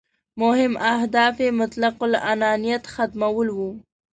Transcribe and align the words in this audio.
مهم 0.41 0.73
اهداف 0.93 1.35
یې 1.45 1.49
مطلق 1.61 1.95
العنانیت 2.07 2.83
ختمول 2.93 3.47
وو. 3.57 3.71